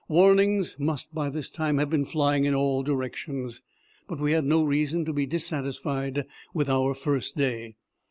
Warnings 0.09 0.79
must 0.79 1.13
by 1.13 1.29
this 1.29 1.51
time 1.51 1.77
have 1.77 1.91
been 1.91 2.05
flying 2.05 2.45
in 2.45 2.55
all 2.55 2.81
directions. 2.81 3.61
But 4.07 4.19
we 4.19 4.31
had 4.31 4.45
no 4.45 4.63
reason 4.63 5.05
to 5.05 5.13
be 5.13 5.27
dissatisfied 5.27 6.25
with 6.55 6.69
our 6.71 6.95
first 6.95 7.37
day. 7.37 7.75